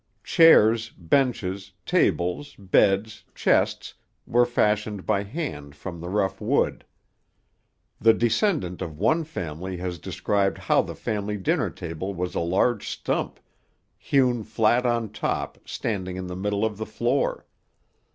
[0.23, 3.93] Chairs, benches, tables, beds, chests,
[4.25, 6.85] were fashioned by hand from the rough wood.
[7.99, 12.87] The descendant of one family has described how the family dinner table was a large
[12.89, 13.39] stump,
[13.95, 17.45] hewn flat on top, standing in the middle of the floor.